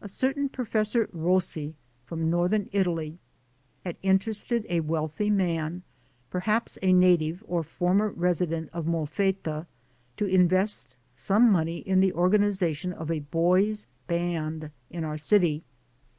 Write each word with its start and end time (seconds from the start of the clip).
A 0.00 0.08
certain 0.08 0.48
Professor 0.48 1.06
Rossi 1.12 1.74
from 2.06 2.30
northern 2.30 2.66
Italy 2.72 3.18
had 3.84 3.98
interested 4.02 4.64
a 4.70 4.80
wealthy 4.80 5.28
man, 5.28 5.82
perhaps 6.30 6.78
a 6.80 6.94
native 6.94 7.44
or 7.46 7.62
former 7.62 8.08
resident 8.08 8.70
of 8.72 8.86
Molfetta, 8.86 9.66
to 10.16 10.24
invest 10.24 10.96
some 11.14 11.52
money 11.52 11.80
in 11.80 12.00
the 12.00 12.14
organization 12.14 12.94
of 12.94 13.10
a 13.10 13.20
boys' 13.20 13.86
band 14.06 14.70
in 14.88 15.04
our 15.04 15.18
city. 15.18 15.62